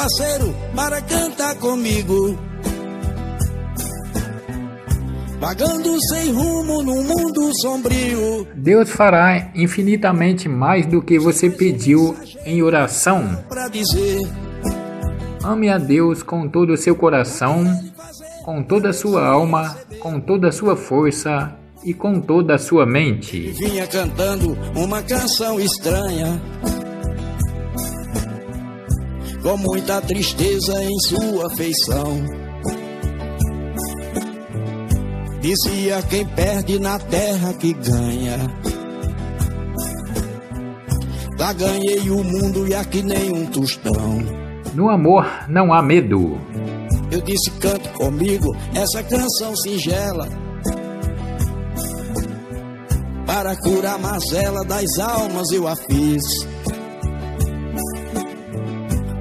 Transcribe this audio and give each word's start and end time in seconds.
parceiro 0.00 0.54
para 0.74 1.00
cantar 1.02 1.54
comigo. 1.56 2.38
Vagando 5.38 5.96
sem 6.08 6.32
rumo 6.32 6.82
num 6.82 7.02
mundo 7.02 7.50
sombrio. 7.60 8.46
Deus 8.54 8.90
fará 8.90 9.50
infinitamente 9.54 10.48
mais 10.48 10.86
do 10.86 11.02
que 11.02 11.18
você 11.18 11.48
pediu 11.48 12.14
em 12.44 12.62
oração. 12.62 13.42
Ame 15.42 15.70
a 15.70 15.78
Deus 15.78 16.22
com 16.22 16.46
todo 16.46 16.74
o 16.74 16.76
seu 16.76 16.94
coração, 16.94 17.64
com 18.44 18.62
toda 18.62 18.90
a 18.90 18.92
sua 18.92 19.26
alma, 19.26 19.76
com 19.98 20.20
toda 20.20 20.48
a 20.48 20.52
sua 20.52 20.76
força 20.76 21.56
e 21.82 21.94
com 21.94 22.20
toda 22.20 22.54
a 22.54 22.58
sua 22.58 22.84
mente. 22.84 23.38
vinha 23.52 23.86
cantando 23.86 24.56
uma 24.76 25.02
canção 25.02 25.58
estranha. 25.58 26.40
Com 29.42 29.56
muita 29.56 30.00
tristeza 30.00 30.82
em 30.82 30.98
sua 31.00 31.50
feição. 31.56 32.24
Dizia 35.40 36.02
quem 36.02 36.26
perde 36.26 36.78
na 36.78 36.98
terra 36.98 37.54
que 37.54 37.72
ganha. 37.72 38.38
Lá 41.38 41.52
ganhei 41.54 42.10
o 42.10 42.22
mundo 42.22 42.68
e 42.68 42.74
aqui 42.74 43.02
nem 43.02 43.32
um 43.32 43.46
tostão. 43.46 44.18
No 44.74 44.90
amor 44.90 45.26
não 45.48 45.72
há 45.72 45.82
medo. 45.82 46.38
Eu 47.10 47.20
disse 47.22 47.50
cante 47.52 47.88
comigo 47.90 48.54
essa 48.72 49.02
canção 49.02 49.56
singela 49.56 50.28
Para 53.26 53.56
curar 53.56 53.94
a 53.94 53.98
mazela 53.98 54.64
das 54.64 54.98
almas 54.98 55.50
eu 55.50 55.66
a 55.66 55.74
fiz 55.74 56.22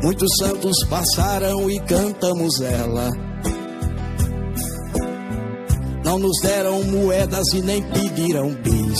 Muitos 0.01 0.29
santos 0.39 0.75
passaram 0.89 1.69
e 1.69 1.79
cantamos 1.81 2.61
ela 2.61 3.09
Não 6.03 6.17
nos 6.17 6.39
deram 6.41 6.83
moedas 6.83 7.45
e 7.53 7.61
nem 7.61 7.83
pediram 7.83 8.53
bis 8.63 8.99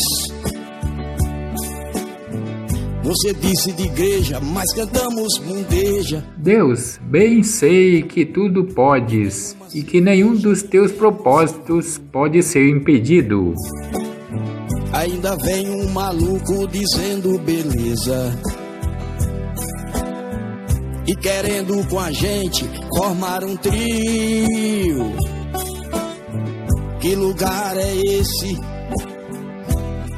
você 3.10 3.34
disse 3.34 3.72
de 3.72 3.86
igreja, 3.86 4.40
mas 4.40 4.72
cantamos 4.72 5.40
mundeja. 5.40 6.24
Deus, 6.38 7.00
bem 7.02 7.42
sei 7.42 8.04
que 8.04 8.24
tudo 8.24 8.66
podes 8.66 9.58
e 9.74 9.82
que 9.82 10.00
nenhum 10.00 10.36
dos 10.36 10.62
teus 10.62 10.92
propósitos 10.92 12.00
pode 12.12 12.44
ser 12.44 12.70
impedido. 12.70 13.56
Ainda 14.94 15.36
vem 15.38 15.72
um 15.72 15.90
maluco 15.90 16.68
dizendo 16.68 17.40
beleza. 17.40 18.40
E 21.10 21.16
querendo 21.16 21.88
com 21.90 22.00
a 22.00 22.12
gente 22.12 22.64
formar 22.96 23.44
um 23.44 23.58
trio. 23.58 25.16
Que 27.02 27.16
lugar 27.16 27.78
é 27.78 27.96
esse 27.96 28.58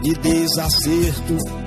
de 0.03 0.14
desacerto? 0.16 1.62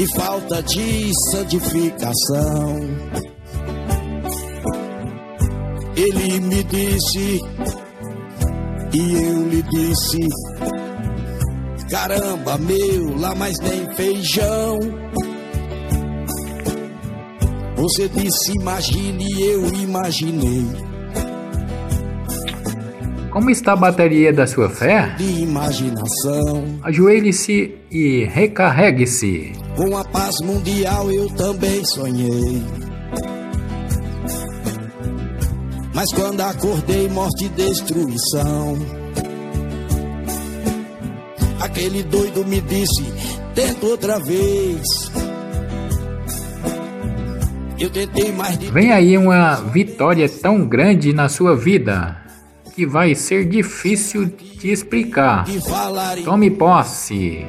e 0.00 0.06
falta 0.16 0.62
de 0.62 1.10
santificação. 1.30 2.78
Ele 5.94 6.40
me 6.40 6.64
disse 6.64 7.40
e 8.94 9.14
eu 9.14 9.48
lhe 9.48 9.62
disse: 9.62 10.28
Caramba, 11.90 12.56
meu, 12.56 13.18
lá 13.18 13.34
mais 13.34 13.58
nem 13.60 13.94
feijão. 13.94 14.78
Você 17.80 18.10
disse: 18.10 18.52
Imagine, 18.52 19.24
e 19.24 19.42
eu 19.42 19.66
imaginei. 19.72 20.66
Como 23.30 23.48
está 23.48 23.72
a 23.72 23.76
bateria 23.76 24.34
da 24.34 24.46
sua 24.46 24.68
fé? 24.68 25.14
De 25.16 25.40
imaginação. 25.40 26.78
Ajoelhe-se 26.82 27.74
e 27.90 28.24
recarregue-se. 28.24 29.52
Com 29.76 29.96
a 29.96 30.04
paz 30.04 30.34
mundial 30.42 31.10
eu 31.10 31.30
também 31.30 31.82
sonhei. 31.86 32.62
Mas 35.94 36.12
quando 36.12 36.42
acordei, 36.42 37.08
morte 37.08 37.46
e 37.46 37.48
destruição. 37.48 38.76
Aquele 41.60 42.02
doido 42.02 42.44
me 42.44 42.60
disse: 42.60 43.04
tenta 43.54 43.86
outra 43.86 44.18
vez. 44.18 44.82
Vem 48.72 48.92
aí 48.92 49.16
uma 49.16 49.54
vitória 49.54 50.28
tão 50.28 50.66
grande 50.66 51.12
na 51.14 51.28
sua 51.28 51.56
vida 51.56 52.16
que 52.74 52.86
vai 52.86 53.14
ser 53.14 53.48
difícil 53.48 54.26
de 54.26 54.70
explicar. 54.70 55.46
Tome 56.24 56.50
posse. 56.50 57.46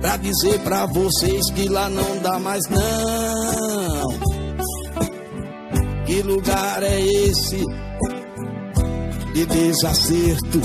Pra 0.00 0.16
dizer 0.16 0.60
pra 0.60 0.86
vocês 0.86 1.50
que 1.52 1.68
lá 1.68 1.88
não 1.88 2.18
dá 2.22 2.38
mais 2.38 2.62
não. 2.68 4.08
Que 6.06 6.22
lugar 6.22 6.82
é 6.82 7.00
esse 7.00 7.64
de 9.32 9.46
desacerto 9.46 10.60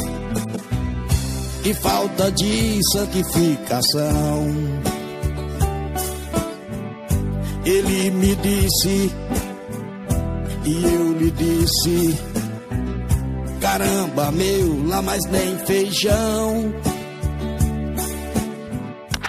e 1.65 1.73
falta 1.73 2.31
de 2.31 2.79
santificação? 2.91 4.88
Ele 7.69 8.09
me 8.09 8.35
disse 8.37 9.11
e 10.65 10.83
eu 10.85 11.13
lhe 11.13 11.29
disse: 11.29 12.19
Caramba, 13.61 14.31
meu, 14.31 14.87
lá 14.87 15.03
mais 15.03 15.23
nem 15.25 15.55
feijão. 15.67 16.73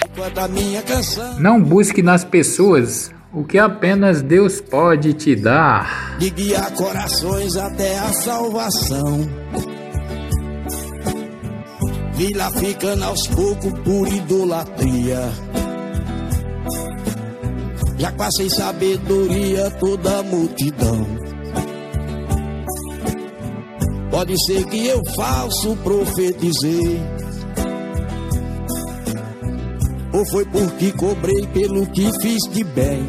Enquanto 0.09 0.39
a 0.39 0.49
minha 0.49 0.81
canção. 0.81 1.39
Não 1.39 1.63
busque 1.63 2.03
nas 2.03 2.25
pessoas 2.25 3.13
o 3.31 3.45
que 3.45 3.59
apenas 3.59 4.23
Deus 4.23 4.59
pode 4.59 5.13
te 5.13 5.37
dar. 5.37 6.17
De 6.19 6.31
guiar 6.31 6.73
corações 6.73 7.57
até 7.57 7.99
a 7.99 8.11
salvação. 8.11 9.21
Vi 12.15 12.33
lá 12.33 12.51
ficando 12.53 13.05
aos 13.05 13.27
poucos 13.27 13.79
por 13.81 14.09
idolatria. 14.09 15.31
Já 18.01 18.11
passei 18.13 18.49
sabedoria 18.49 19.71
toda 19.73 20.21
a 20.21 20.23
multidão. 20.23 21.07
Pode 24.11 24.35
ser 24.47 24.65
que 24.65 24.87
eu 24.87 25.03
falso 25.15 25.77
profetizei. 25.85 26.99
Ou 30.15 30.27
foi 30.31 30.47
porque 30.47 30.93
cobrei 30.93 31.47
pelo 31.49 31.87
que 31.89 32.11
fiz 32.23 32.41
de 32.51 32.65
bem. 32.65 33.07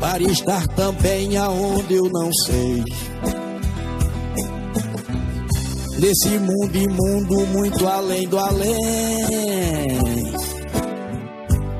Para 0.00 0.22
estar 0.22 0.66
também 0.68 1.36
aonde 1.36 1.96
eu 1.96 2.04
não 2.04 2.32
sei. 2.46 2.82
Nesse 6.00 6.30
mundo 6.38 6.74
imundo, 6.74 7.46
muito 7.48 7.86
além 7.86 8.26
do 8.26 8.38
além. 8.38 10.17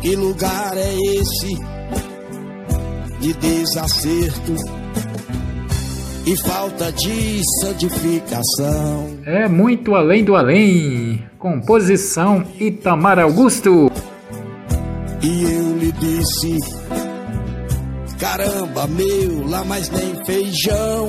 Que 0.01 0.15
lugar 0.15 0.77
é 0.77 0.95
esse 0.95 1.59
de 3.21 3.33
desacerto 3.35 4.55
e 6.25 6.37
falta 6.37 6.93
de 6.93 7.43
santificação? 7.61 9.19
É 9.27 9.49
muito 9.49 9.97
além 9.97 10.25
do 10.25 10.37
além. 10.37 11.23
Composição 11.39 12.45
Itamar 12.61 13.19
Augusto. 13.19 13.91
E 15.21 15.43
eu 15.43 15.77
lhe 15.79 15.91
disse: 15.93 16.59
Caramba, 18.21 18.87
meu, 18.87 19.49
lá 19.49 19.65
mais 19.65 19.91
nem 19.91 20.25
feijão. 20.25 21.09